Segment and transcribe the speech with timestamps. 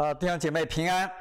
[0.00, 1.12] 啊，弟兄姐妹平安。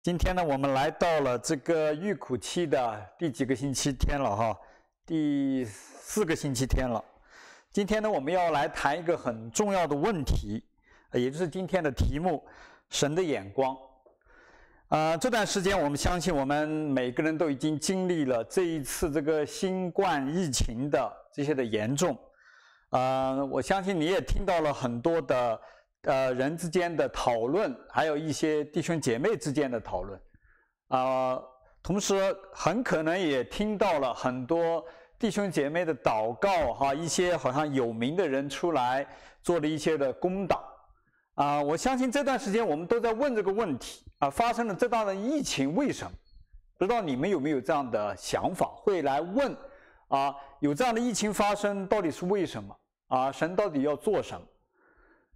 [0.00, 4.56] 今天呢，我们来到了这个预苦期的第几个星期天了哈？
[5.04, 7.04] 第四个星期天了。
[7.72, 10.64] 今天呢，我们要来谈一个很重要的问题，
[11.12, 12.46] 也就是今天的题目：
[12.88, 13.76] 神的眼光。
[14.90, 22.16] 啊、这段时间我们相信我们每个人都已经经历了这一次这个新冠疫情的这些的严重。
[22.90, 25.60] 啊、我相信你也听到了很多的。
[26.02, 30.20] 呃，人之间的讨论，还有一些弟兄姐妹之间的讨论，
[30.88, 31.38] 啊、
[31.82, 34.82] 同时很可能也听到了很多
[35.18, 39.06] 弟兄姐妹的祷告，哈，一些好像有名的人出来
[39.42, 40.64] 做了一些的公道，
[41.34, 46.12] 啊、我相信这段时间我们都在问这个问题，啊、发生了这大的疫情，为什么？
[46.78, 49.54] 不知道你们有没有这样的想法，会来问，
[50.08, 52.74] 啊、有这样的疫情发生，到底是为什么？
[53.08, 54.46] 啊、神到底要做什么？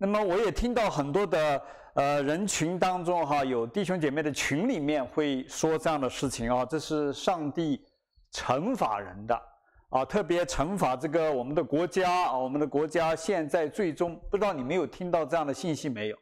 [0.05, 1.63] 那么我也听到很多的
[1.95, 7.83] 呃人群当中哈，有弟兄姐妹的群里面会说这样的事情啊，这是上帝
[8.31, 9.43] 惩罚人的
[9.89, 16.19] 啊，特别惩罚这个我们的国家啊，我们的国家现在最终不知道你没有听到这样的信息没有？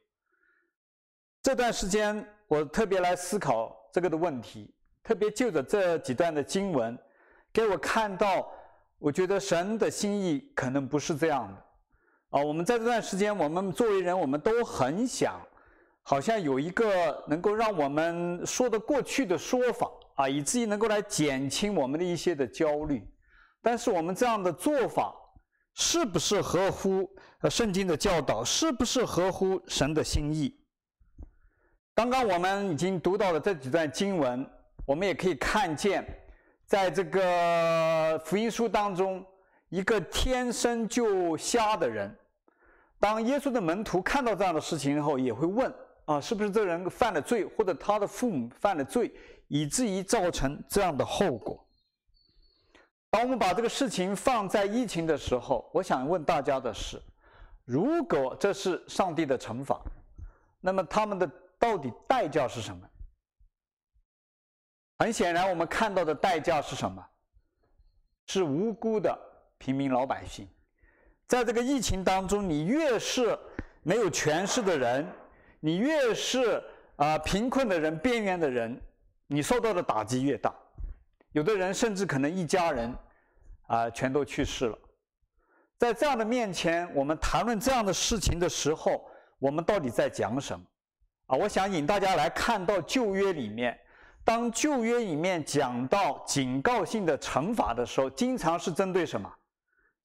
[1.43, 4.73] 这段时间我特别来思考这个的问题，
[5.03, 6.97] 特别就着这几段的经文，
[7.53, 8.49] 给我看到，
[9.01, 11.65] 我觉得神的心意可能不是这样的。
[12.33, 15.39] 啊，我们在这段时间，我们作为人，我们都很想，
[16.03, 23.07] 好像有一个能够让我们说得过去的说法啊，以至于能够来减轻我们的一些的焦虑。
[23.61, 25.15] 但是我们这样的做法，
[25.75, 27.07] 是不是合乎
[27.51, 28.43] 圣经的教导？
[28.43, 30.59] 是不是合乎神的心意？
[31.95, 34.45] 刚刚我们已经读到了这几段经文，
[34.87, 36.03] 我们也可以看见，
[36.65, 39.23] 在这个福音书当中，
[39.69, 42.11] 一个天生就瞎的人。
[43.03, 45.75] 当耶稣的门徒看到这样的事情以后，也会问：
[46.05, 49.13] 啊，是不是这人犯了罪，或者他的父母犯了罪，
[49.49, 51.67] 以至于造成这样的后果？
[53.11, 57.03] 当我们把这个事情放在疫情的时候，我想问大家的是：
[57.65, 59.83] 如果这是上帝的惩罚，
[60.61, 62.89] 那么他们的到底代价是什么？
[65.01, 67.05] 很显然，我们看到的代价是什么？
[68.29, 69.19] 是无辜的
[69.59, 70.47] 平民老百姓。
[71.27, 73.39] 在这个疫情当中，你越是
[73.83, 75.07] 没有权势的人，
[75.61, 76.63] 你越是
[76.97, 78.81] 啊、贫困的人、边缘的人，
[79.27, 80.55] 你受到的打击越大。
[81.33, 82.95] 有的人甚至可能一家人
[83.67, 84.79] 啊、全都去世了。
[85.79, 89.03] 在这样的面前，我们谈论这样的事情的时候，
[89.39, 90.65] 我们到底在讲什么？
[91.27, 93.77] 啊，我想引大家来看到旧约里面，
[94.23, 99.33] 当旧约里面讲到警告性的惩罚的时候，经常是针对什么？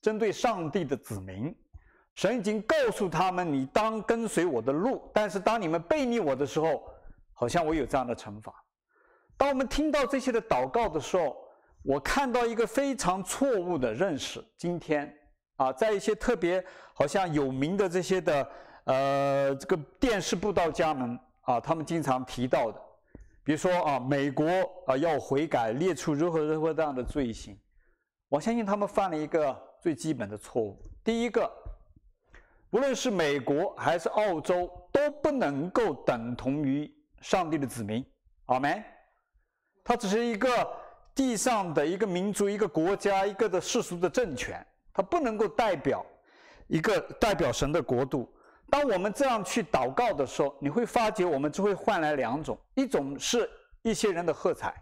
[0.01, 1.53] 针对上帝的子民，
[2.15, 6.83] 神已经告诉他们：“你当跟随我的路。”但是当你们背逆我的时候，
[7.33, 8.51] 好像我有这样的惩罚。
[9.37, 11.37] 当我们听到这些的祷告的时候，
[11.83, 14.43] 我看到一个非常错误的认识。
[14.57, 15.13] 今天
[15.57, 16.63] 啊，在一些特别
[16.95, 18.49] 好像有名的这些的
[18.85, 22.81] 呃这个电视布道家们啊，他们经常提到的，
[23.43, 24.47] 比如说啊，美国
[24.87, 27.55] 啊要悔改，列出如何如何这样的罪行，
[28.29, 29.66] 我相信他们犯了一个。
[29.81, 31.49] 最基本的错误，第一个，
[32.71, 38.05] 无论是美国还是澳洲，都不能够等同于上帝的子民，
[38.45, 38.83] 好没？
[39.83, 40.49] 它只是一个
[41.15, 46.05] 地上的一个民族、一个国家、一个的世俗的政权，它不能够代表
[46.67, 48.29] 一个代表神的国度。
[48.69, 53.49] 当我们这样去祷告的时候，你会发觉我们只会换来两种：一种是
[53.83, 54.75] 一些人的喝彩，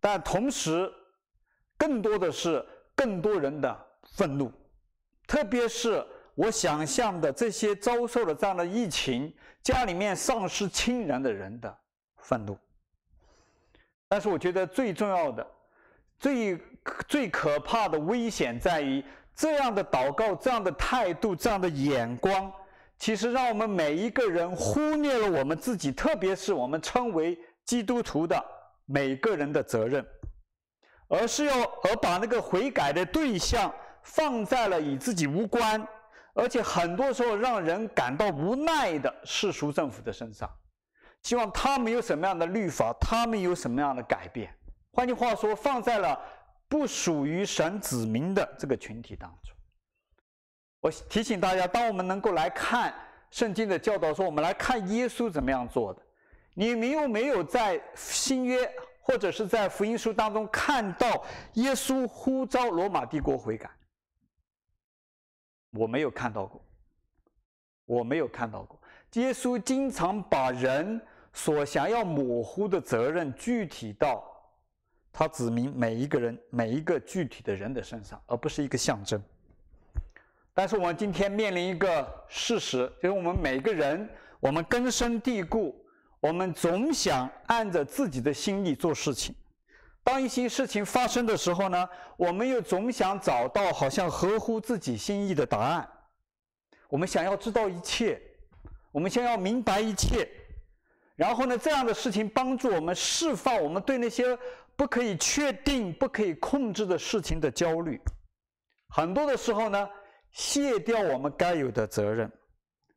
[0.00, 0.90] 但同时
[1.76, 2.64] 更多的是
[2.96, 3.87] 更多人的。
[4.18, 4.50] 愤怒，
[5.28, 9.32] 特别是我想象的这些遭受了这样的疫情，
[9.62, 11.78] 家里面丧失亲人的人的
[12.16, 12.58] 愤怒。
[14.08, 15.46] 但是我觉得最重要的、
[16.18, 16.58] 最
[17.06, 19.04] 最可怕的危险在于
[19.36, 22.52] 这样的祷告、这样的态度、这样的眼光，
[22.98, 28.44] 其实让我们每一个人忽略了我们自己，特别是我们称为基督徒的
[28.84, 30.04] 每个人的责任，
[31.06, 33.72] 而是要而把那个悔改的对象。
[34.08, 35.86] 放在了与自己无关，
[36.32, 40.50] 而且很多时候让人感到无奈的世俗政府的身上，
[41.22, 44.52] 希望他们有什么样的律法，他们有什么样的改变。
[44.92, 46.18] 换句话说，放在了
[46.68, 49.54] 不属于神子民的这个群体当中。
[50.80, 52.94] 我提醒大家，当我们能够来看
[53.30, 56.02] 圣经的教导，说我们来看耶稣怎么样做的，
[56.54, 58.68] 你们有没有在新约
[59.02, 61.22] 或者是在福音书当中看到
[61.54, 63.68] 耶稣呼召罗马帝国悔改？
[65.78, 66.60] 我没有看到过，
[67.84, 68.80] 我没有看到过。
[69.12, 71.00] 耶稣经常把人
[71.32, 74.24] 所想要模糊的责任具体到
[75.12, 79.22] 他指明每一个人、每一个具体的人的身上，而不是一个象征。
[80.52, 84.08] 但是我们今天面临一个事实，就是我们每个人，
[84.40, 85.74] 我们根深蒂固，
[86.18, 89.32] 我们总想按着自己的心意做事情。
[90.08, 95.86] 当一些事情发生的时候呢，我们又总想找到好像合乎自己心意的答案。
[96.88, 98.18] 我们想要知道一切，
[98.90, 100.26] 我们想要明白一切，
[101.14, 104.24] 然后呢，这样的事情帮助我们释放我们对那些
[104.76, 108.00] 不可以确定、不可以控制的事情的焦虑。
[108.88, 109.86] 很多的时候呢，
[110.32, 112.32] 卸掉我们该有的责任，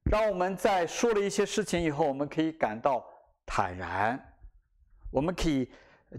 [0.10, 3.06] 让我们在说了一些事情以后，我们可以感到
[3.46, 4.18] 坦然，
[5.12, 5.69] 我们可以。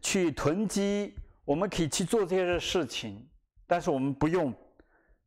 [0.00, 3.28] 去囤积，我们可以去做这些事情，
[3.66, 4.54] 但是我们不用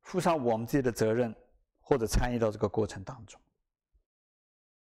[0.01, 1.35] 负上我们自己的责任，
[1.79, 3.39] 或者参与到这个过程当中。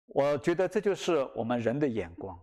[0.05, 2.39] 我觉得这就是我们人的眼光。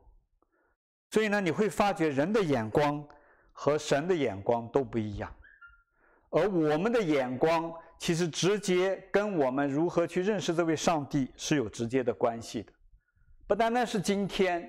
[1.11, 3.07] 所以呢，你会发觉人的眼光
[3.53, 5.33] 和神的眼光都不一样，
[6.31, 12.73] 而我们的眼光其实直接跟我们如何去认识这位上帝是有直接的关系的，
[13.47, 14.69] 不单单是今天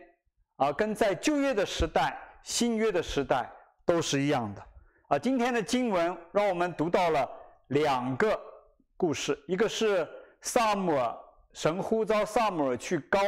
[0.57, 2.17] 啊，跟在就业的时代。
[2.49, 3.47] 新约的时代
[3.85, 4.65] 都是一样的
[5.09, 5.19] 啊！
[5.19, 7.29] 今天的经文让我们读到了
[7.67, 8.37] 两个
[8.97, 10.05] 故事，一个是
[10.41, 11.15] 撒母尔，
[11.53, 13.19] 神呼召撒母尔去膏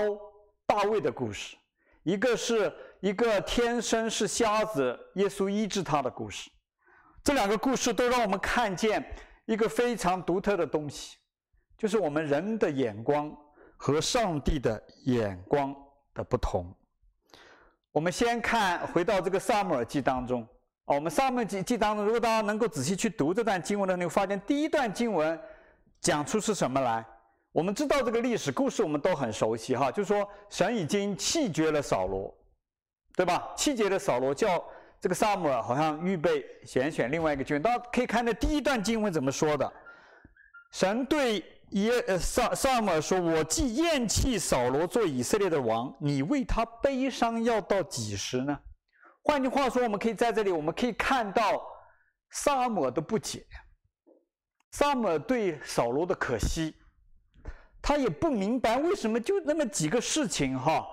[0.65, 1.55] 大卫的故事；
[2.01, 6.49] 一个是一个天生是瞎子，耶稣医治他的故事。
[7.23, 9.15] 这两个故事都让我们看见
[9.45, 11.17] 一个非常独特的东西，
[11.77, 13.31] 就是我们人的眼光
[13.77, 15.75] 和上帝的眼光
[16.15, 16.75] 的不同。
[17.93, 20.41] 我们先看，回到这个撒母耳记当中，
[20.85, 25.37] 啊，我们撒母耳记记当中，如果大家能够仔细去读这段经文的，你会发现第一段经文
[25.99, 27.05] 讲出是什么来？
[27.51, 32.33] 我们知道这个历史故事，我们都很熟悉哈，就是说神已经弃绝了扫罗，
[33.13, 33.51] 对吧？
[33.57, 34.63] 弃绝了扫罗，叫
[35.01, 37.63] 这个撒母耳好像预备选选另外一个君王。
[37.63, 39.73] 大家可以看到第一段经文怎么说的？
[40.71, 41.43] 神对。
[41.71, 48.59] 耶呃撒撒母耳说：“我既厌弃扫罗做以色列的王，你为他悲伤要到几时呢？”
[49.23, 51.63] 换句话说，我们可以在这里，我们可以看到
[52.31, 53.45] 撒母耳的不解，
[54.71, 56.75] 撒母耳对扫罗的可惜，
[57.81, 60.85] 他也不明白为什么就那么几个事情哈，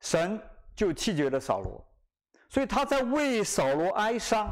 [0.00, 0.40] 神
[0.74, 1.86] 就弃绝了扫罗，
[2.48, 4.48] 所以他在为扫罗哀伤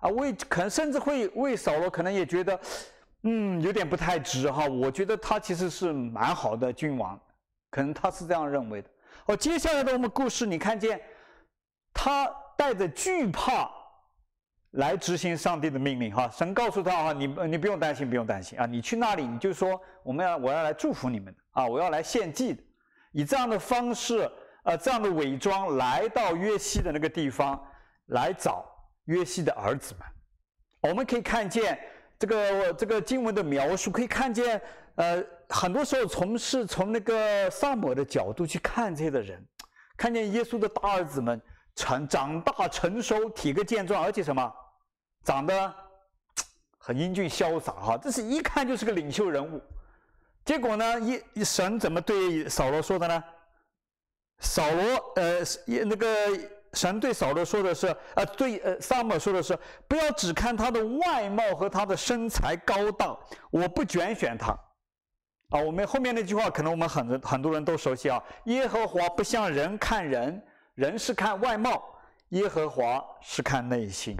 [0.00, 2.60] 啊，为可能甚至会为扫罗，可能也觉得。
[3.22, 4.66] 嗯，有点不太值哈。
[4.66, 7.20] 我觉得他其实是蛮好的君王，
[7.70, 8.88] 可能他是这样认为的。
[9.26, 10.98] 哦，接下来的我们故事，你看见
[11.92, 12.26] 他
[12.56, 13.70] 带着惧怕
[14.70, 16.30] 来执行上帝的命令哈。
[16.30, 22.62] 神告诉他哈，你你不用担心，不用担心啊，你去那里，你就说我们要我要来祝福你们啊，我要来献祭的，
[23.12, 24.30] 以这样的方式
[24.64, 27.62] 呃，这样的伪装来到约西的那个地方
[28.06, 28.64] 来找
[29.04, 30.90] 约西的儿子们。
[30.90, 31.78] 我们可以看见。
[32.20, 34.60] 这个这个经文的描述可以看见，
[34.96, 39.42] 呃，很多时候从是从那个撒母耳的角度去看这些的人，
[39.96, 41.40] 看见耶稣的大儿子们
[41.74, 44.52] 成长大成熟，体格健壮，而且什么，
[45.24, 45.74] 长得
[46.76, 49.58] 很英俊潇洒哈，这是一看就是个领袖人物。
[50.44, 51.00] 结果呢，
[51.32, 53.24] 一神怎么对扫罗说的呢？
[54.40, 56.06] 扫罗呃那个。
[56.74, 59.58] 神对扫罗说的是，呃，对，呃，撒母说的是，
[59.88, 63.18] 不要只看他的外貌和他的身材高大，
[63.50, 64.52] 我不拣选他。
[65.48, 68.22] 啊，我们后面那句话可能我们很多很多人都熟悉啊。
[68.44, 70.40] 耶和华不像人看人，
[70.74, 71.82] 人是看外貌，
[72.28, 74.16] 耶和华是看内心。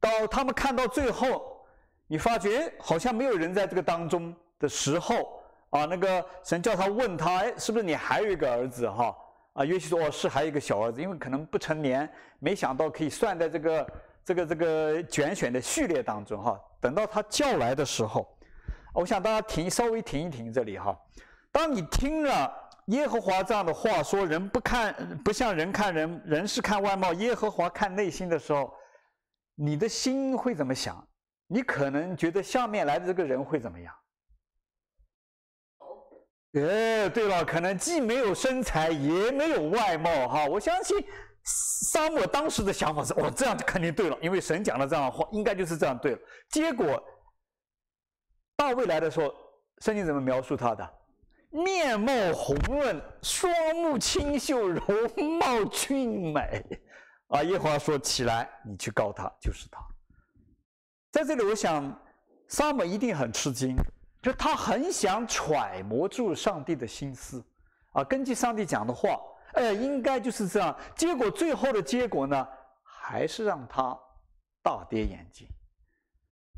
[0.00, 1.66] 到他们看到最后，
[2.06, 8.90] 你发觉好像没有人在这个当中的时候，啊，那个神叫他问他，哎，是不是你还有一个儿子？
[8.90, 9.14] 哈。
[9.54, 12.08] 啊，约西说：“哦，是还有一个小儿子，因为可能不成年，
[12.38, 13.92] 没想到可以算在这个
[14.24, 16.60] 这个这个拣选的序列当中哈。
[16.80, 18.36] 等到他叫来的时候，
[18.92, 20.94] 我想大家停，稍微停一停这里哈。
[21.52, 22.52] 当你听了
[22.86, 24.92] 耶和华这样的话说，人不看
[25.24, 28.74] 不像人看人，人是看外貌，耶和华看内心的时候，
[29.54, 31.06] 你的心会怎么想？
[31.46, 33.94] 你可能觉得下面来的这个人会怎么样？”
[36.54, 40.46] 哎，对了，可能既没有身材，也没有外貌，哈！
[40.46, 40.96] 我相信
[41.90, 46.18] 沙漠当时的想法是：哦，这样就肯定对了，因为神讲了这样的话，应该就是这样对了。
[46.48, 47.02] 结果
[48.56, 49.34] 大卫来的时候，
[49.82, 50.88] 圣经怎么描述他的？
[51.50, 56.62] 面貌红润，双目清秀，容貌俊美。
[57.28, 59.80] 啊，耶和华说：“起来，你去告他，就是他。”
[61.10, 62.00] 在这里，我想
[62.48, 63.76] 沙漠一定很吃惊。
[64.24, 67.44] 就他很想揣摩住上帝的心思，
[67.92, 69.20] 啊，根据上帝讲的话，
[69.52, 70.74] 哎，应该就是这样。
[70.96, 72.48] 结果最后的结果呢，
[72.82, 73.94] 还是让他
[74.62, 75.46] 大跌眼镜。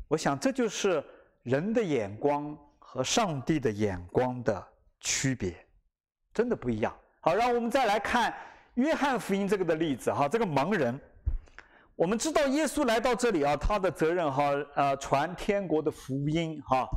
[0.07, 1.03] 我想这就是
[1.43, 4.65] 人的眼光和上帝的眼光的
[5.01, 5.53] 区别，
[6.33, 6.95] 真的不一样。
[7.19, 8.33] 好，让我们再来看
[8.75, 10.97] 约翰福音这个的例子哈，这个盲人，
[11.97, 16.87] 我们知道耶稣来到这里啊，他的责任哈，呃，传天国的福音哈。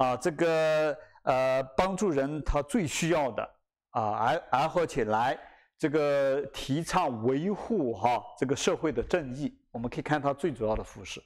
[0.00, 3.42] 啊这个呃，帮助人他最需要的
[3.90, 5.38] 啊，而而且来
[5.78, 11.22] 这个提倡维护哈这个社会的正义，我们可以看他最主要的服饰。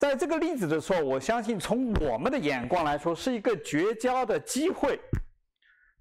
[0.00, 4.98] 在这个例子的时候，我相信从我们的眼光来说，是一个绝佳的机会，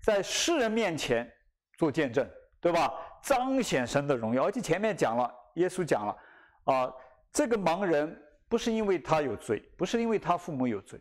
[0.04, 1.32] 在世人面前
[1.78, 2.28] 做见证，
[2.60, 2.92] 对吧？
[3.22, 4.46] 彰显神的荣耀。
[4.46, 6.18] 而且前面讲了，耶稣讲了
[6.64, 6.92] 啊，
[7.32, 11.00] 这个盲人不是因为他有罪，不是因为他父母有罪。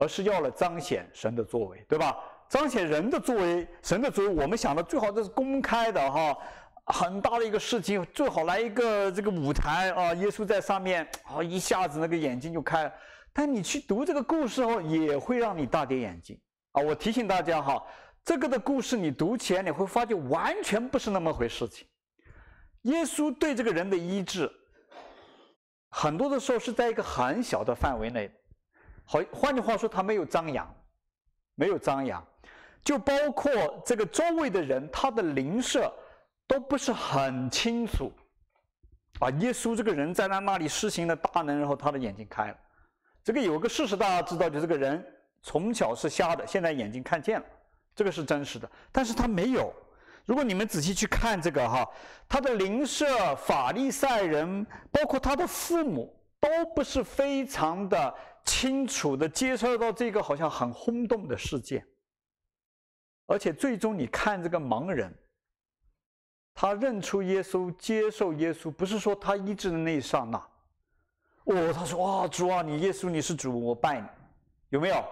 [0.00, 2.16] 而是要了彰显神的作为，对吧？
[2.48, 6.36] 彰显人的作为，神的作为，我们想的最好这是公开的哈，
[6.86, 12.92] 很大的一个事情，最好来一个这个舞台啊，耶稣在上面啊，一下子那个眼睛就开了。
[13.32, 16.36] 但你去读这个故事后，也会让你大跌眼镜
[16.72, 16.82] 啊！
[16.82, 17.80] 我提醒大家哈，
[18.24, 21.86] 这个的故事你读起来你会发现完全不是那么回事情。
[22.82, 24.50] 耶稣对这个人的医治，
[25.90, 28.28] 很多的时候是在一个很小的范围内。
[29.10, 30.72] 好，换句话说，他没有张扬，
[31.56, 32.24] 没有张扬，
[32.84, 33.50] 就包括
[33.84, 35.92] 这个周围的人，他的邻舍
[36.46, 38.12] 都不是很清楚。
[39.18, 42.56] 啊，耶稣这个人在他那里施行了大能，然后他的眼睛开了。
[43.24, 45.04] 这个有个事实大家知道，就这个人
[45.42, 47.46] 从小是瞎的，现在眼睛看见了，
[47.96, 48.70] 这个是真实的。
[48.92, 49.74] 但是他没有。
[50.24, 51.84] 如果你们仔细去看这个哈，
[52.28, 58.14] 他的邻舍、法利赛人，包括他的父母，都不是非常的。
[58.44, 61.86] 清楚地接受到这个好像很轰动的事件，
[63.26, 65.14] 而且最终你看这个盲人，
[66.54, 70.38] 他认出耶稣，接受耶稣，不是说他医治的那一刹那，
[71.44, 74.06] 哦，他说哇，主啊，你耶稣你是主，我拜你，
[74.70, 75.04] 有没有？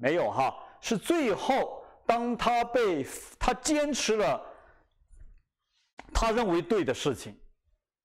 [0.00, 3.04] 没有哈，是最后当他被
[3.36, 4.40] 他坚持了
[6.14, 7.36] 他认为对的事情，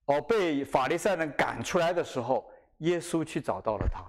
[0.05, 4.03] 而被法利赛人赶出来的时候，耶稣去找到了他。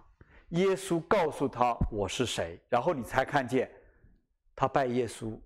[0.55, 3.69] 耶稣告诉他我是谁，然后你才看见
[4.55, 5.37] 他拜耶稣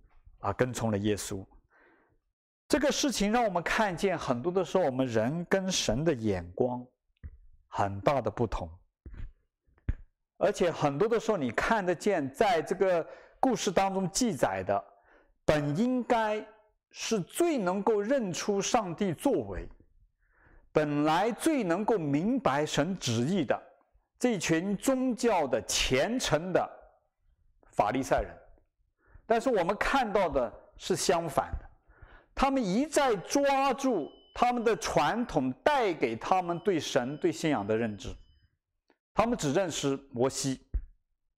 [0.40, 1.42] 啊，跟从了耶稣。
[2.68, 6.86] 这个事情让我们看见很多的时候，我们人跟神的眼光
[7.68, 8.68] 很大的不同，
[10.36, 13.06] 而且很多的时候你看得见，在这个
[13.40, 14.84] 故事当中记载的，
[15.46, 16.46] 本应该
[16.90, 19.66] 是最能够认出上帝作为，
[20.70, 23.58] 本来最能够明白神旨意的。
[24.18, 26.68] 这群宗教的虔诚的
[27.70, 28.34] 法利赛人，
[29.26, 31.64] 但是我们看到的是相反的，
[32.34, 38.12] 他们一再抓住他们的传统带给他们对神对信仰的认知，
[39.14, 40.60] 他们只认识摩西，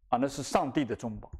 [0.08, 1.30] 啊，那是上帝的中保。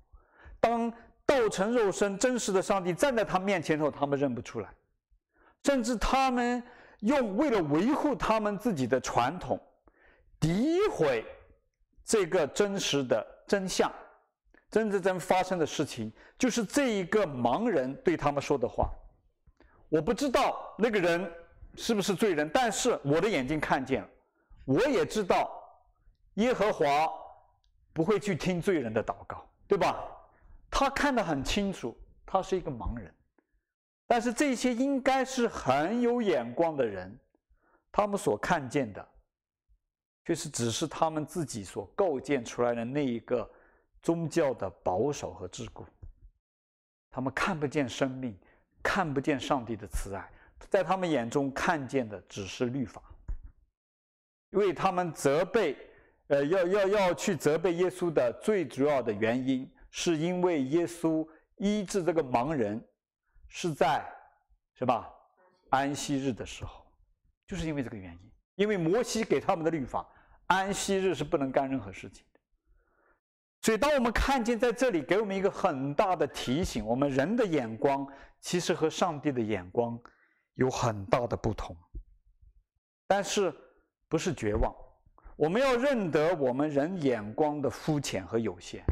[0.61, 0.93] 当
[1.25, 4.69] 道成肉身真实的上帝站在他面前后，他们认不出来，
[5.65, 6.63] 甚至他们
[7.01, 9.59] 用为了维护他们自己的传统。
[10.41, 11.25] 诋毁
[12.05, 13.93] 这个真实的真相，
[14.71, 18.91] 真真正发生的事情，就是这一个盲人对他们说的话。
[19.89, 21.31] 我不知道那个人
[21.77, 24.09] 是不是罪人，但是我的眼睛看见了，
[24.65, 25.51] 我也知道
[26.35, 27.09] 耶和华
[27.93, 30.03] 不会去听罪人的祷告，对吧？
[30.71, 33.13] 他看得很清楚，他是一个盲人，
[34.07, 37.19] 但是这些应该是很有眼光的人，
[37.91, 39.09] 他们所看见的。
[40.25, 43.51] 就是只是他们自己所构建出来的那一个
[44.03, 45.85] 宗教的保守和桎梏，
[47.11, 48.39] 他们看不见生命，
[48.83, 50.31] 看不见上帝的慈爱，
[50.69, 53.03] 在他们眼中看见的只是律法。
[54.51, 55.77] 因为他们责备，
[56.27, 62.83] 呃，要要要去责备耶稣的最主要的原因，是因为耶稣医治这个盲人
[63.49, 64.05] 是在
[64.75, 65.09] 是吧？
[65.71, 66.85] 安息日的时候，
[67.47, 68.31] 就是因为这个原因。
[68.61, 70.07] 因为摩西给他们的律法，
[70.49, 72.41] 安息日是不能干任何事情的。
[73.63, 78.07] 所以，当我们看见在这里给我们一个很大的提醒，我们人的眼光
[78.39, 79.99] 其实和上帝的眼光
[80.57, 81.75] 有很大的不同。
[83.07, 83.51] 但是，
[84.11, 84.71] 不是绝望，
[85.37, 88.85] 我们要认得我们人眼光的肤浅和有限。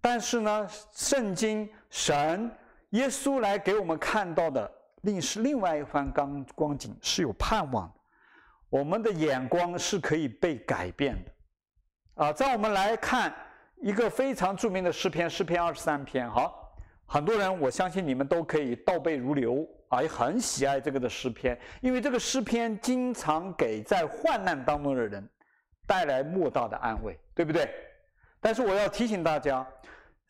[0.00, 2.50] 但是呢，圣经、神、
[2.92, 7.93] 耶稣来给我们看到的另是另外一番光光景，是有盼望。
[8.74, 13.32] 我们的眼光是可以被改变的，啊，在我们来看
[13.80, 16.28] 一个非常著名的诗篇，诗篇二十三篇。
[16.28, 16.76] 好，
[17.06, 25.24] 很多人我相信你们都可以倒背如流啊，也很喜爱这个的诗篇，因为这个诗篇经常给在患难当中的人
[25.86, 27.70] 带来莫大的安慰，对不对？
[28.40, 29.64] 但是我要提醒大家，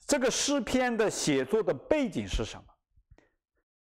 [0.06, 2.64] 这个诗篇的写作的背景是什么？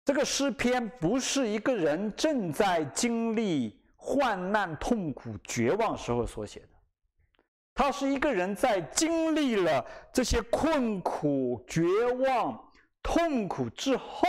[0.05, 6.67] 这个诗篇不是一个人正在经历患难、痛苦、绝望时候所写的，
[7.75, 12.59] 他是一个人在经历了这些困苦、绝望、
[13.03, 14.27] 痛苦之后，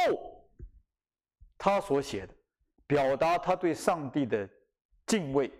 [1.56, 2.34] 他所写的，
[2.86, 4.46] 表达他对上帝的
[5.06, 5.50] 敬畏，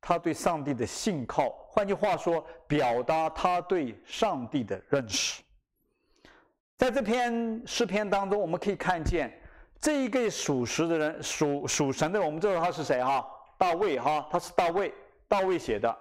[0.00, 1.50] 他对上帝的信靠。
[1.68, 5.42] 换句话说，表达他对上帝的认识。
[6.78, 9.32] 在这篇诗篇当中，我们可以看见
[9.78, 13.30] 这一个属实的人，属属神的，我们知道他是谁哈？
[13.58, 14.92] 大卫哈，他是大卫，
[15.28, 15.96] 大卫写的。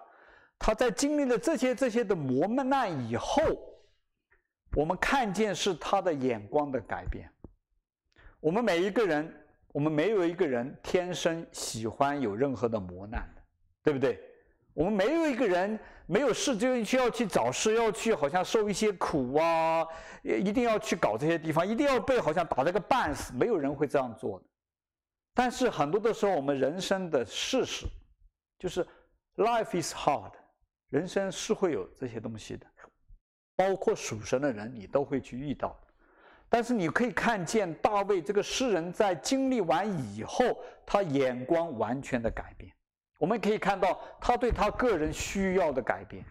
[0.60, 3.42] 他在经历了这些这些的磨难以后，
[4.76, 7.30] 我们看见是他的眼光的改变。
[8.40, 9.34] 我们每一个人，
[9.72, 13.42] 我们没有一个人天生喜欢有任何的磨难的，
[13.84, 14.20] 对不对？
[14.74, 19.86] 我们没有一个人没有事就需要去找事，要去好像受一些苦啊，
[20.24, 24.46] 一定要去搞这些地方，一定要被好像打了个半死，没有人会这样做的。
[25.34, 27.88] 但是很多的时候，我们人生的事实
[28.60, 28.86] 就是
[29.38, 30.32] life is hard，
[30.90, 32.68] 人生是会有这些东西的，
[33.56, 35.76] 包括属神的人，你都会去遇到。
[36.50, 42.72] 但是你可以看见大卫这个诗人在经历完以后，他眼光完全的改变。
[43.18, 46.24] 我们可以看到他对他个人需要的改变。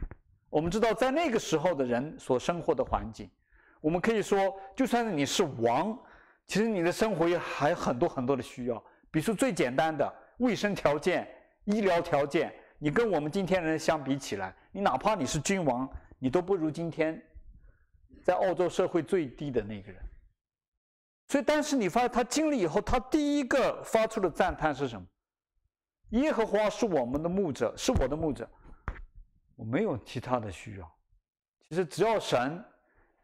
[0.48, 3.28] 我们知道，在那个时候的人所生活的环境，
[3.80, 5.98] 我们可以说，就算是你是王，
[6.46, 8.84] 其实你的生活也还有很多很多的需要。
[9.12, 11.28] 比如说最简单的卫生条件、
[11.64, 17.22] 医疗条件，你跟我们今天人相比起来，你哪怕你是君王，你都不如今天
[18.24, 20.02] 在澳洲社会最低的那个人。
[21.28, 25.06] 所以，但是你发现他经历以后，他第一个发出的赞叹是什么？
[26.10, 28.48] 耶和华是我们的牧者，是我的牧者，
[29.56, 30.98] 我没有其他的需要。
[31.68, 32.64] 其实只要神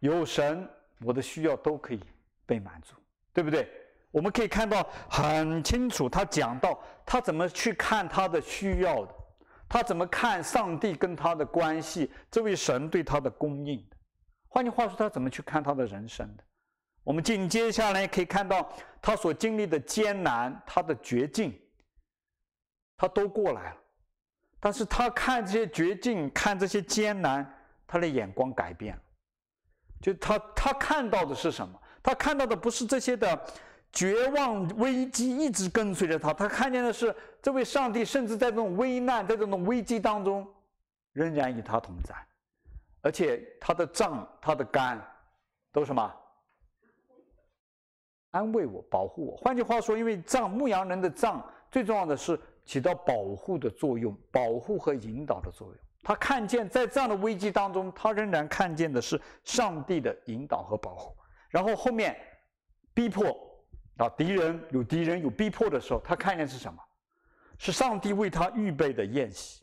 [0.00, 0.68] 有神，
[1.00, 2.02] 我的需要都可以
[2.46, 2.94] 被满足，
[3.32, 3.70] 对不对？
[4.10, 9.14] 我们可以看到很清楚，他讲到他怎么去看他的需要的，
[9.68, 13.96] 他怎么看上帝跟他的关系，这位神对他的供应的。
[14.48, 16.44] 换句话说，他怎么去看他的人生的？
[17.04, 21.58] 我们紧接下来可以看到他所经历的艰难，他的绝境。
[22.96, 23.76] 他都过来了，
[24.58, 27.48] 但是他看这些绝境，看这些艰难，
[27.86, 29.02] 他的眼光改变了。
[30.00, 31.80] 就他他看到的是什么？
[32.02, 33.40] 他看到的不是这些的
[33.92, 40.46] 绝望危机一直跟随着他，他看见的是这位上帝，甚至在这种危难，在这种危机当中，
[41.12, 42.14] 仍然与他同在，
[43.02, 45.00] 而且他的杖、他的竿，
[45.72, 46.14] 都什么？
[48.30, 49.36] 安慰我，保护我。
[49.36, 52.38] 换句话说，因为杖，牧羊人的杖，最重要的是。
[52.68, 55.76] 起到保护的作用，保护和引导的作用。
[56.02, 61.16] 他看见在这样的危机当中，他仍然看见的是上帝的引导和保护。
[61.48, 62.14] 然后后面
[62.92, 63.34] 逼迫
[63.98, 66.82] 啊，敌人有敌人有逼迫的时候，他看见是什么？
[67.58, 69.62] 是上帝为他预备的宴席。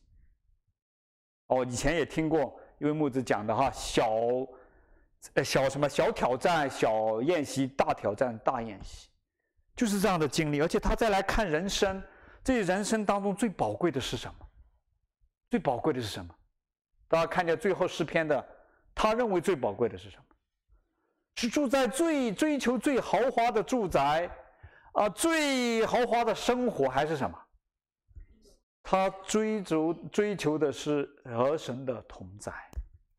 [1.47, 4.11] 哦，以前也听过一位牧师讲的哈，小
[5.33, 9.09] 呃小什么小挑战小宴席，大挑战大宴席，
[9.75, 10.61] 就是这样的经历。
[10.61, 12.03] 而且他再来看人生。
[12.43, 14.47] 这人生当中最宝贵的是什么？
[15.49, 16.35] 最宝贵的是什么？
[17.07, 18.47] 大家看见最后诗篇的，
[18.93, 20.24] 他认为最宝贵的是什么？
[21.35, 24.29] 是住在最追求最豪华的住宅，
[24.93, 27.37] 啊，最豪华的生活，还是什么？
[28.81, 32.53] 他追逐追求的是和神的同在。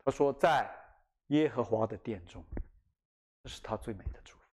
[0.03, 0.69] 他说，在
[1.27, 2.43] 耶和华的殿中，
[3.43, 4.43] 这是他最美的祝福。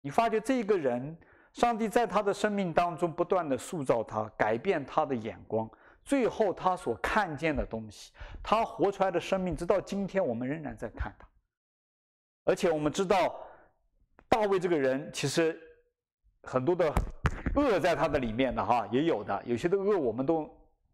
[0.00, 1.16] 你发觉这个人。
[1.52, 5.70] 上帝在他的生命当中不断地塑造他，改变他的眼光，
[6.02, 8.10] 最后他所看见的东西，
[8.42, 11.28] 他活出来的生命，直到今天我们仍然在看他。
[12.44, 13.34] 而且我们知道，
[14.28, 15.58] 大卫这个人其实
[16.42, 16.92] 很多的
[17.54, 20.50] 恶在他的里面的哈，也有的，有些的恶我们都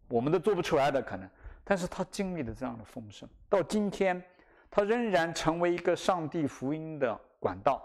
[0.09, 1.29] 我们都做不出来的可能，
[1.65, 4.23] 但是他经历了这样的丰盛，到今天
[4.71, 7.85] 他仍然成为一个上帝福音的管道。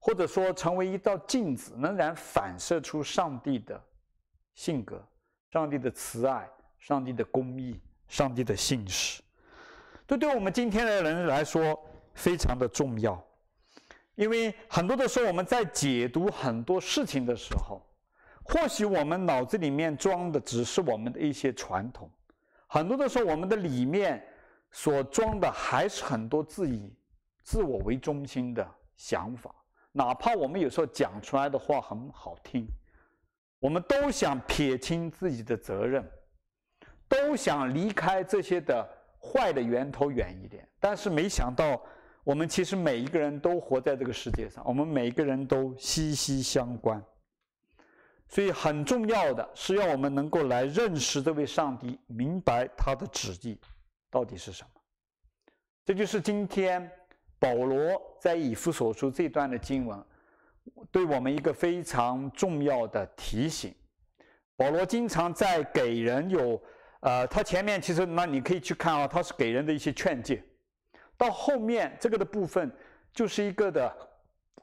[0.00, 3.78] 或者说，成为一道镜子，仍然反射出上帝的
[4.54, 5.04] 性格、
[5.50, 6.48] 上帝的慈爱、
[6.78, 9.20] 上帝的公义、上帝的信实。
[10.06, 11.76] 这对我们今天的人来说
[12.18, 13.24] 非常的重要，
[14.16, 17.80] 因为很多的时候我们在解读很多事情的时候，
[18.42, 22.10] 或许我们脑子里面装的只是我们的一些传统，
[22.66, 24.26] 很多的时候我们的里面
[24.72, 26.92] 所装的还是很多自以
[27.44, 29.54] 自我为中心的想法，
[29.92, 32.66] 哪怕我们有时候讲出来的话很好听，
[33.60, 36.04] 我们都想撇清自己的责任，
[37.08, 38.86] 都想离开这些的
[39.20, 40.68] 坏的源头远一点。
[40.80, 41.80] 但是没想到，
[42.28, 47.02] 我们其实每一个人都活在这个世界上，我们每一个人都息息相关。
[48.28, 53.58] 所以很重要的是要我们能够来认识这位上帝，明白他的旨意
[54.10, 54.68] 到底是什么。
[55.86, 56.90] 这就是今天
[57.38, 59.98] 保罗在以弗所书这段的经文，
[60.92, 63.74] 对我们一个非常重要的提醒。
[64.54, 66.60] 保罗经常在给人有，
[67.00, 70.44] 呃，他前面其实那你可以去看啊，他是给人的一些劝诫，
[71.18, 72.72] 到后面这个的部分
[73.12, 73.94] 就是一个的，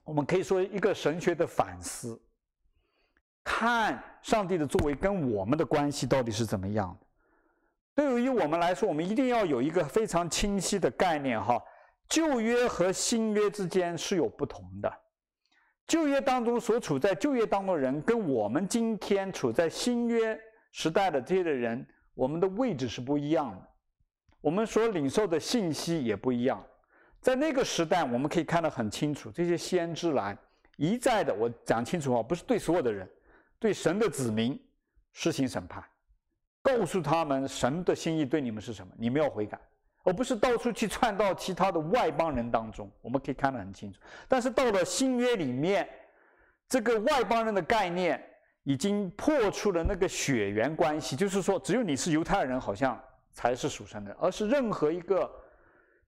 [0.03, 2.19] 我们可以说一个神学的反思。
[3.43, 7.05] 看上帝的作为跟我们的关系到底是怎么样的？
[7.93, 11.61] 对于我们来说，我们一定要有一个非常清晰的概念哈。
[12.09, 14.91] 旧约和新约之间是有不同的。
[15.87, 20.39] 旧约当中所处在旧约当中的人，跟我们今天处在新约
[20.71, 23.67] 时代的这些的人，我们的位置是不一样的。
[24.45, 26.63] 我们所领受的信息也不一样。
[27.19, 30.37] 在那个时代，我们可以看得很清楚，这些先知来
[30.77, 33.09] 一再的，我讲清楚啊，不是对所有的人。
[33.57, 34.59] 对神的子民
[35.13, 35.83] 施行审判，
[36.61, 39.59] 告诉他们神的心意对你们是什么，你们要悔改，
[40.03, 42.87] 而不是到处去窜到其他的外邦人当中。
[43.01, 43.99] 我们可以看得很清楚。
[44.27, 45.89] 但是到了新约里面，
[46.69, 48.23] 这个外邦人的概念
[48.61, 53.01] 已经破除了那个血缘关系，就是说只有你是犹太人，好像
[53.35, 55.29] 才是属神的，而是任何一个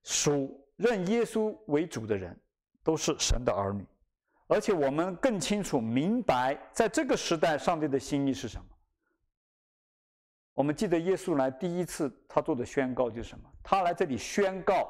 [0.02, 2.36] 属认耶稣为主的人
[2.82, 3.86] 都是神的儿女。
[4.48, 8.66] 而且我们更清楚明白，在这个时代，上帝的心意是什么？
[10.54, 13.44] 我们记得耶稣来第一次他做的宣告就是什么？
[13.62, 14.90] 他来这里宣告，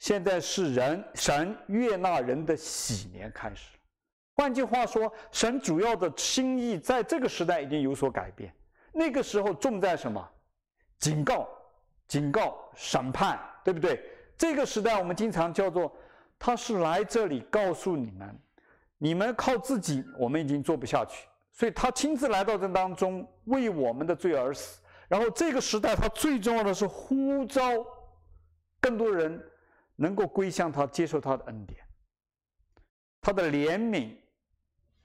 [0.00, 3.78] 现在是人神悦纳人的喜年开始。
[4.34, 8.52] 换句话说，神主要的心意在这个时代已经有所改变。
[8.92, 10.28] 那个时候重在什么？
[10.98, 11.48] 警告、
[12.08, 14.02] 警告、审判，对不对？
[14.38, 15.90] 这个时代我们经常叫做，
[16.38, 18.38] 他是来这里告诉你们。
[18.98, 24.80] 你们靠自己，我们已经做不下去，所以他亲自来到这当中，为我们的罪而死。
[25.08, 27.62] 然后这个时代，他最重要的是呼召
[28.80, 29.42] 更多人
[29.96, 31.80] 能够归向他，接受他的恩典，
[33.20, 34.16] 他的怜悯，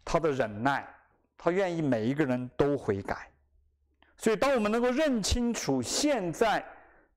[0.04, 0.88] 他的忍耐，
[1.38, 3.31] 他愿意每一个人都悔改。
[4.22, 6.64] 所以，当我们能够认清楚现在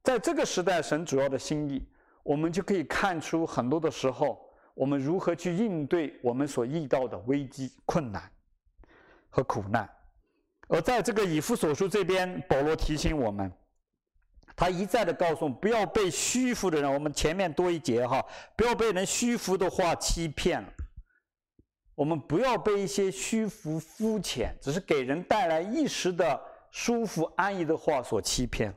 [0.02, 1.86] 在这个时代神主要的心意，
[2.22, 4.40] 我们就可以看出很多的时候。
[4.72, 8.28] 我们如何去应对我们所遇到的危机、困难
[9.30, 9.88] 和苦难？
[10.66, 13.52] 而在这个以弗所书这边，保罗提醒我们，
[14.56, 18.24] 他一再的告诉，不要被虚浮的人，我们前面多一节哈，
[18.56, 20.68] 不要被人虚浮的话欺骗了。
[21.94, 26.40] 我们不要被一些虚浮、肤浅，只是给人带来一时的
[26.74, 28.74] 舒服、安逸的话所欺骗。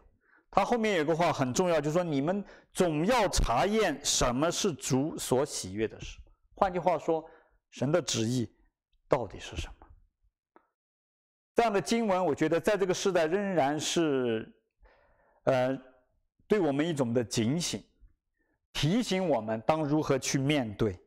[0.51, 6.19] 他后面有个话很重要，就是说你们总要查验什么是主所喜悦的事。
[6.53, 7.27] 换句话说，
[7.71, 8.47] 神的旨意
[9.07, 9.87] 到底是什么？
[11.55, 14.47] 这样的经文，我觉得在这个时代仍然是，
[15.45, 15.75] 呃，
[16.47, 17.83] 对我们一种的警醒，
[18.73, 20.99] 提醒我们当如何去面对。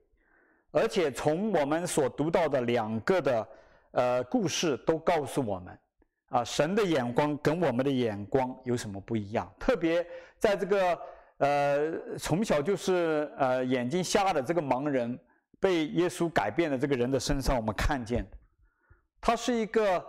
[0.72, 3.48] 而且从我们所读到的两个的
[3.92, 5.78] 呃故事，都告诉我们。
[6.30, 9.52] 啊，神的眼光跟我们的眼光有什么不一样？
[9.58, 10.06] 特别
[10.38, 10.98] 在这个
[11.38, 15.18] 呃从小就是呃眼睛瞎的这个盲人
[15.58, 18.24] 被耶稣改变的这个人的身上，我们看见
[19.20, 20.04] 他是一个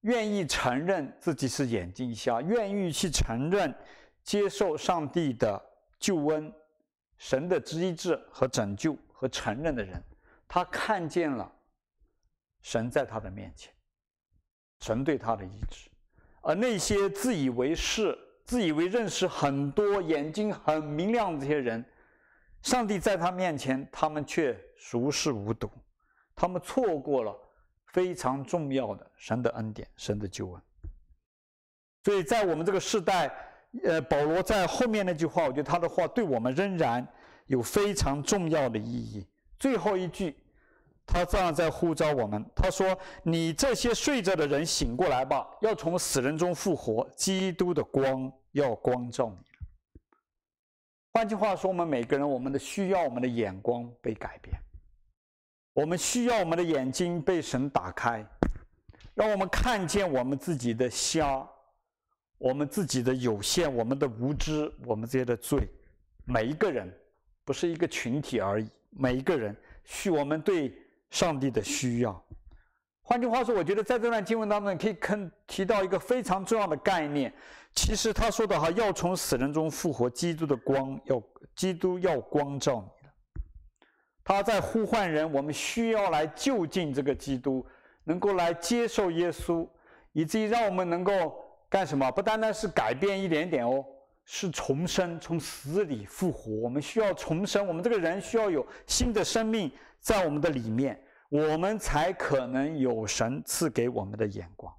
[0.00, 3.72] 愿意承认自己是眼睛瞎，愿意去承认
[4.24, 5.62] 接受上帝的
[6.00, 6.52] 救恩、
[7.16, 10.02] 神的医治和拯救和承认的人。
[10.48, 11.50] 他看见了
[12.60, 13.72] 神在他的面前。
[14.80, 15.90] 神对他的医治，
[16.40, 21.84] 而那些自以为是、自以为认识很多、眼睛很明亮的这些人，
[22.62, 25.70] 上帝在他面前，他们却熟视无睹，
[26.34, 27.36] 他们错过了
[27.92, 30.62] 非常重要的神的恩典、神的救恩。
[32.02, 33.30] 所以在我们这个时代，
[33.84, 37.06] 呃，保罗在后面那句话，我觉得他的话对我们仍然
[37.46, 39.26] 有非常重要的意义。
[39.58, 40.34] 最后一句。
[41.12, 49.44] 他这样在呼召我们，他说：“你这些睡着的人，醒过来吧，要从死人中复活，基督的光要光照你。”
[51.12, 54.56] 换句话说，我们每个人，我们的需要，我们的眼光被改变，
[55.72, 58.24] 我们需要我们的眼睛被神打开，
[59.14, 61.44] 让我们看见我们自己的瞎，
[62.38, 65.68] 我们自己的有限，我们的无知，我们这些的罪，
[66.24, 66.88] 每一个人，
[67.44, 70.72] 不是一个群体而已，每一个人需我们对
[71.10, 72.24] 上帝的需要。
[73.02, 77.32] 换句话说，我觉得在这段经文当中，可以看提到一个非常重要的概念。
[77.74, 81.22] 其实他说的哈，要从死人中复活，基督的光要，
[81.54, 83.08] 基督要光照你。
[84.24, 87.66] 他在呼唤人，我们需要来就近这个基督，
[88.04, 89.68] 能够来接受耶稣，
[90.12, 91.46] 以至于让我们能够。
[91.70, 92.10] 干什么？
[92.10, 93.86] 不单单是改变一点点哦，
[94.32, 96.52] 是重生，从死里复活。
[96.52, 104.72] 我们需要重生，我们这个人需要有新的生命在我们的里面，我们才可能有神赐给我们的眼光，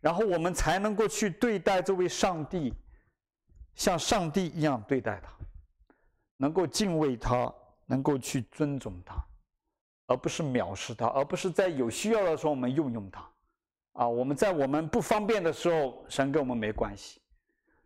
[0.00, 2.74] 然后我们才能够去对待这位上帝，
[3.74, 5.32] 像上帝一样对待他，
[6.36, 7.50] 能够敬畏他，
[7.86, 9.14] 能够去尊重他，
[10.08, 13.26] 而不是藐视他，而不是在有需要的时候我们用用他。
[13.92, 17.19] 啊，我们在我们不方便的时候，神跟我们没关系，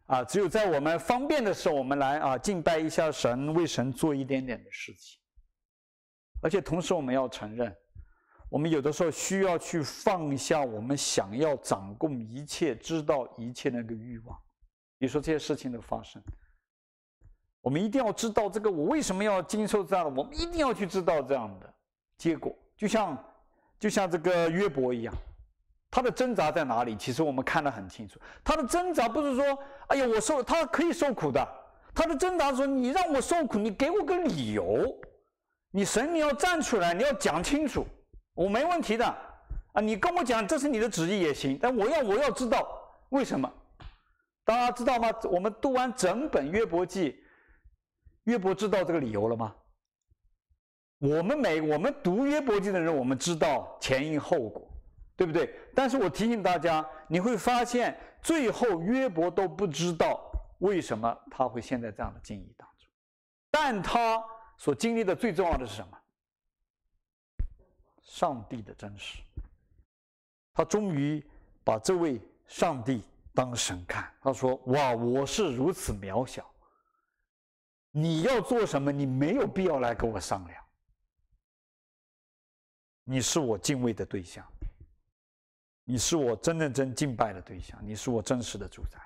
[0.06, 5.18] 啊，只有在我们方便的时候，我们来啊敬拜一下神，为神做一点点的事情。
[6.42, 7.74] 而且同时，我们要承认，
[8.50, 14.38] 我们有的时候需要去放下我们想要掌控一切、知道一切那个欲望。
[14.98, 16.22] 比如说这些事情的发生，
[17.62, 20.10] 我们一定要知道这个，我为什么要经受这样的？
[20.10, 21.74] 我们一定要去知道这样的
[22.18, 23.24] 结果，就像
[23.78, 25.14] 就像这个约伯一样。
[25.94, 26.96] 他的挣扎在哪里？
[26.96, 28.18] 其实我们看得很清楚。
[28.42, 31.40] 他的挣扎不是说：“哎呀，我受，他可以受苦的。”
[31.94, 34.92] 他的挣扎说：“你让我受苦，你给我个理由。
[35.70, 37.86] 你神，你要站出来，你要讲清楚。
[38.34, 41.56] 我没问题的啊，你跟我讲这是你的旨意也行。
[41.62, 42.66] 但我要我要知道
[43.10, 43.48] 为什么？
[44.44, 45.08] 大家知道吗？
[45.30, 47.22] 我们读完整本约伯记，
[48.24, 49.54] 约伯知道这个理由了吗？
[50.98, 54.63] 我们每我们读约伯记的人，我们知道前因后果。”
[55.16, 55.54] 对不对？
[55.74, 60.20] 但是我提醒大家，你会发现最后约伯都不知道
[60.58, 62.88] 为什么他会陷在这样的境遇当中，
[63.50, 64.24] 但他
[64.58, 65.98] 所经历的最重要的是什么？
[68.02, 69.22] 上帝的真实。
[70.52, 71.24] 他终于
[71.64, 73.02] 把这位上帝
[73.34, 76.48] 当神看，他说：“哇，我是如此渺小，
[77.90, 80.64] 你要做什么，你没有必要来跟我商量。
[83.02, 84.46] 你是我敬畏的对象。”
[85.84, 88.98] 你是我真认真敬拜的对象，你是我真实的主宰，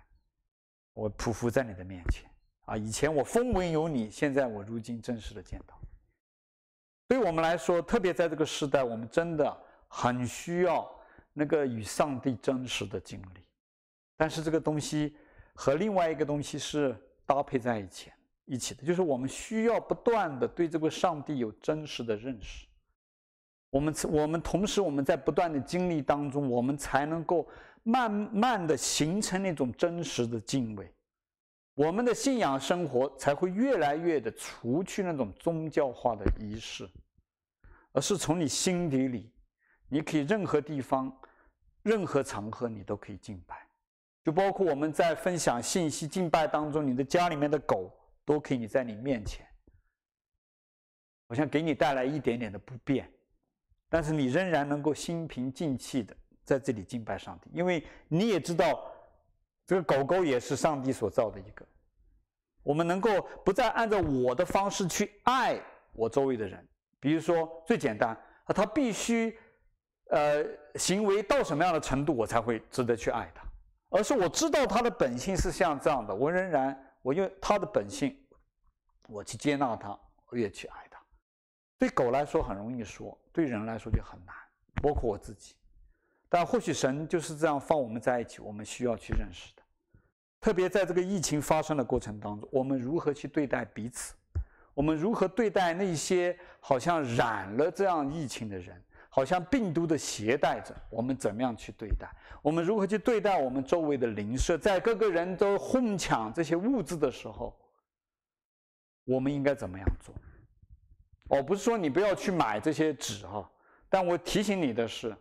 [0.94, 2.30] 我匍匐在你的面前
[2.66, 2.76] 啊！
[2.76, 5.76] 以前我风闻有你，现在我如今真实的见到。
[7.08, 10.88] 对我们来说，特别在这个时代，我们真的很需要
[11.32, 13.44] 那个与上帝真实的经历。
[14.16, 15.16] 但是这个东西
[15.54, 18.12] 和另外一个东西是搭配在一起
[18.44, 22.67] 一起的，就是我们需要不断的对这个上帝有真实的认识。
[23.70, 27.46] 我们我们同时我们在不断的经历当中，我们才能够
[27.82, 30.90] 慢慢的形成那种真实的敬畏，
[31.74, 36.88] 我们的信仰生活才会越来越的除去那种宗教化的仪式，
[37.92, 39.30] 而是从你心底里，
[39.88, 41.14] 你可以任何地方、
[41.82, 43.68] 任何场合你都可以敬拜，
[44.24, 47.92] 就包括我们在分享信息敬拜当中，你的家里面的狗
[48.24, 49.46] 都可以在你面前，
[51.28, 53.06] 好像给你带来一点点的不便。
[53.88, 58.84] 但是你仍然能够心平静气的在这里敬拜上帝，因为你也知道，
[59.66, 61.64] 这个狗狗也是上帝所造的一个。
[62.62, 63.10] 我们能够
[63.44, 65.58] 不再按照我的方式去爱
[65.94, 66.66] 我周围的人，
[67.00, 68.10] 比如说最简单，
[68.44, 69.38] 啊，他必须，
[70.10, 73.42] 呃，行为到什么样的程度我才会值得去爱他，
[73.88, 78.14] 而是我知道他的本性是像这样的，我仍然我用他的本性，
[79.08, 80.87] 我去接纳他，我也去爱。
[81.78, 84.34] 对狗来说很容易说，对人来说就很难，
[84.82, 85.54] 包括我自己。
[86.28, 89.62] 但或许神就是这样放我们在一起，我们需要去认识的。
[90.40, 94.14] 特别在这个疫情发生的过程当中，我们如何去对待彼此？
[94.74, 100.74] 我们如何对待那些好像染了这样疫情的人，好像病毒的携带者？
[100.90, 102.08] 我们怎么样去对待？
[102.42, 104.56] 我们如何去对待我们周围的邻舍？
[104.56, 107.56] 在各个人都哄抢这些物资的时候，
[109.04, 110.14] 我们应该怎么样做？
[111.28, 113.48] 我不是说你不要去买这些纸哈，
[113.88, 115.14] 但我提醒你的是，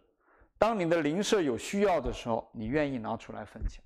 [0.57, 3.83] 当你的邻舍有需要的时候，你愿意拿出来分享，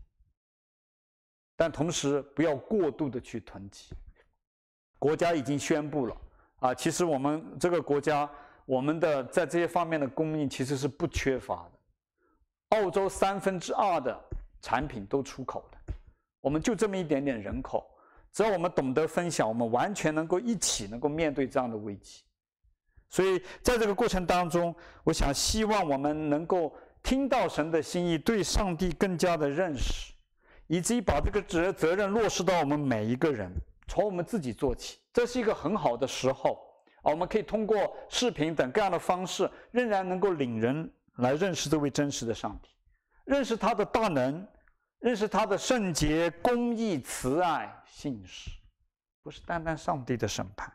[1.55, 3.95] 但同时不要过度的去囤积。
[4.99, 6.15] 国家已经宣布了
[6.60, 8.29] 啊，其实我们这个国家，
[8.65, 12.77] 我们的在这些方面的供应其实是不缺乏的。
[12.77, 14.17] 澳洲三分之二的
[14.62, 15.93] 产品都出口的，
[16.39, 17.90] 我们就这么一点点人口。
[18.34, 22.24] 只要我们懂得分享，我们完全能够一起能够面对这样的危机。
[23.10, 30.13] 所以在这个过程当中，我想希望我们能够听到神的心意，对上帝更加的认识，
[30.67, 33.52] 以至于把这个责责任落实到我们每一个人，
[33.88, 35.00] 从我们自己做起。
[35.12, 36.58] 这是一个很好的时候
[37.02, 42.70] 啊，我们可以通过视频等各样的方式，仍然能够领人来认识这位真实的上帝，
[43.26, 44.48] 认识他的大能，
[45.01, 48.51] 认识他的圣洁、公义、慈爱、信实，
[49.23, 50.71] 不是单单上帝的审判。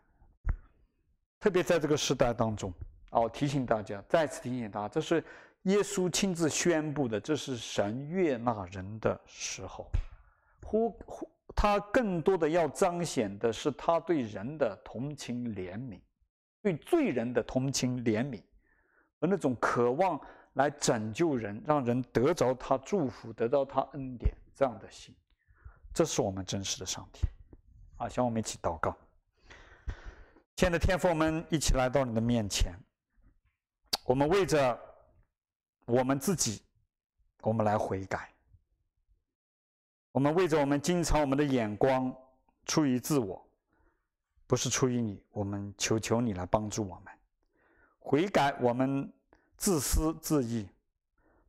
[1.40, 2.72] 特别在这个时代当中。
[3.10, 5.24] 哦，提醒大家，再次提醒大家，这是
[5.62, 9.86] 耶稣亲自宣布的，这是神悦纳人的时候。
[10.64, 16.00] 呼呼，他更多的要彰显的是他对人的同情怜悯，
[16.60, 18.42] 对罪人的同情怜悯，
[19.20, 20.20] 和那种渴望
[20.56, 25.14] 来拯救人，让人得着他祝福，得到他恩典这样的心，
[25.92, 27.20] 这是我们真实的上帝。
[27.98, 28.96] 啊，向我们一起祷告。
[30.56, 32.72] 亲爱的天父，我们一起来到你的面前。
[34.04, 34.78] 我们为着
[35.84, 36.62] 我们自己，
[37.42, 38.32] 我们来悔改。
[40.12, 42.14] 我们为着我们经常我们的眼光
[42.64, 43.46] 出于自我，
[44.46, 45.22] 不是出于你。
[45.30, 47.12] 我们求求你来帮助我们
[47.98, 49.12] 悔改，我们
[49.56, 50.68] 自私自利，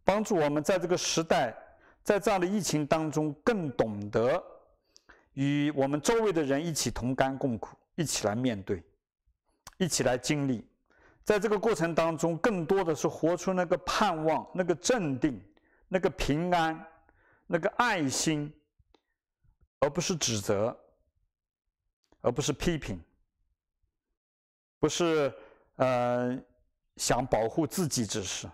[0.03, 1.55] 帮助我们在这个时代，
[2.03, 4.41] 在这样的疫情当中，更懂得
[5.33, 8.81] 与我们周围的人一起同甘共苦，一起来面对，
[9.77, 10.65] 一起来经历。
[11.23, 15.43] 在这个过程当中，更多的是活出那个盼望、那个镇定、
[15.89, 16.87] 那个平安、
[17.45, 18.51] 那个爱心，
[19.81, 20.73] 而不是指责，
[22.21, 22.97] 而不是批评，
[24.79, 25.33] 不是
[25.75, 26.41] 呃
[26.97, 28.49] 想保护自己只是，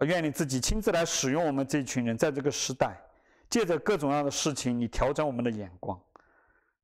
[0.00, 3.00] 愿你自己亲自来使用我们这群人，在这个时代，
[3.48, 6.00] 借着各种各样的事情，你调整我们的眼光，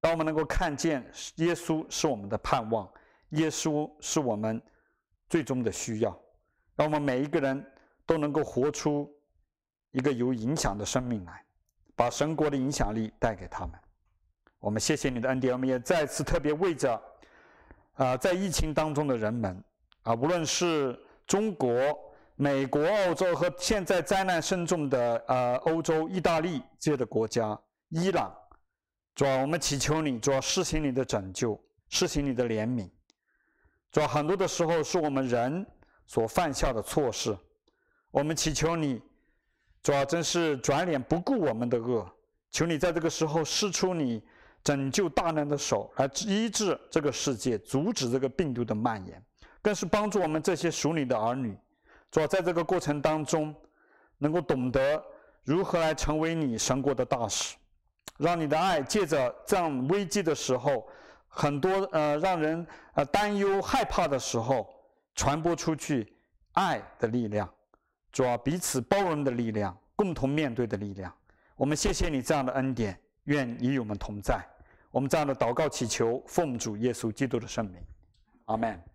[0.01, 1.05] 让我们能够看见
[1.37, 2.89] 耶稣是我们的盼望，
[3.31, 4.63] 耶稣是我们。
[5.31, 6.11] 最终的需要，
[6.75, 7.65] 让我们每一个人
[8.05, 9.09] 都能够活出
[9.93, 11.45] 一个有影响的生命来，
[11.95, 13.79] 把神国的影响力带给他们。
[14.59, 17.01] 我们谢谢你的恩典，我们也再次特别为着
[17.95, 19.63] 啊，在疫情当中的人们
[20.03, 21.99] 啊，无论是中国、
[22.37, 27.59] 美国、澳洲和现在灾难深重的呃欧洲、意大利这些的国家、
[27.89, 28.35] 伊朗，
[29.15, 32.89] 主啊，我们祈求你，主要，施行你的拯救，施行你的怜悯。
[33.93, 35.67] 主要很多的时候是我们人
[36.07, 37.37] 所犯下的错事，
[38.11, 39.03] 我们祈求你，
[39.83, 42.11] 主要真是转脸不顾我们的恶，
[42.51, 44.23] 求你在这个时候施出你
[44.63, 49.23] 拯救大能的手来医治这个世界，阻止这个病毒的蔓延，
[49.63, 51.57] 更是帮助我们这些属你的儿女，
[52.11, 53.55] 主要在这个过程当中
[54.19, 55.03] 能够懂得
[55.45, 57.57] 如何来成为你神国的大使，
[58.19, 60.89] 让你的爱借着这样危机的时候。
[61.33, 64.69] 很多呃，让人呃担忧害怕的时候，
[65.15, 66.13] 传播出去
[66.55, 67.49] 爱的力量，
[68.11, 71.15] 主要彼此包容的力量，共同面对的力量。
[71.55, 74.45] 我们谢谢你这样的恩典，愿你与我们同在。
[74.91, 77.81] 我们这样的祷告祈求，奉主耶稣基督的圣名，
[78.47, 78.90] 阿门。